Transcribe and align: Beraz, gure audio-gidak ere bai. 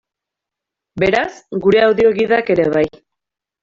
Beraz, 1.03 1.29
gure 1.69 1.87
audio-gidak 1.91 2.53
ere 2.59 2.71
bai. 2.77 2.87